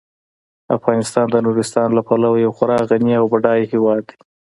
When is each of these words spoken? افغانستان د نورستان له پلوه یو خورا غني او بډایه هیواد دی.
افغانستان 0.77 1.25
د 1.31 1.35
نورستان 1.45 1.87
له 1.97 2.01
پلوه 2.07 2.37
یو 2.45 2.51
خورا 2.57 2.79
غني 2.89 3.13
او 3.19 3.25
بډایه 3.33 3.65
هیواد 3.73 4.01
دی. 4.09 4.15